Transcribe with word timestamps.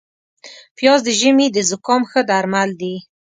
پیاز 0.77 0.99
د 1.05 1.09
ژمي 1.19 1.47
د 1.51 1.57
زکام 1.69 2.01
ښه 2.11 2.21
درمل 2.29 2.69
دي 2.81 2.95